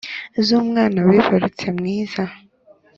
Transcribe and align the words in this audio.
Z’umwana 0.45 0.99
wibarutse 1.07 1.65
mwiza 1.77 2.23